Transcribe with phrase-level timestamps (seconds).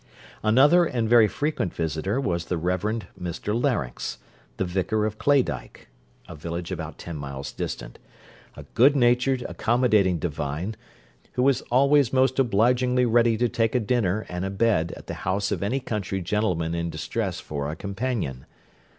[0.41, 4.17] Another and very frequent visitor, was the Reverend Mr Larynx,
[4.57, 5.89] the vicar of Claydyke,
[6.27, 7.99] a village about ten miles distant;
[8.55, 10.75] a good natured accommodating divine,
[11.33, 15.13] who was always most obligingly ready to take a dinner and a bed at the
[15.21, 18.47] house of any country gentleman in distress for a companion.